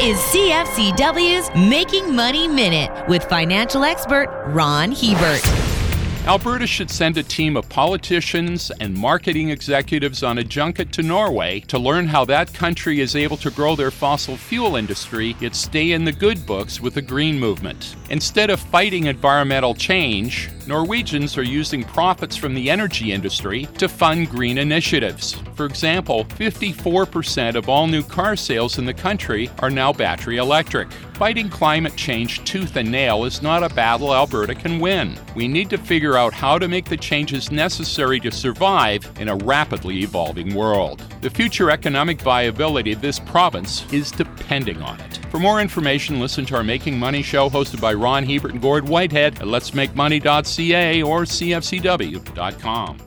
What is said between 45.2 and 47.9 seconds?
For more information, listen to our Making Money show hosted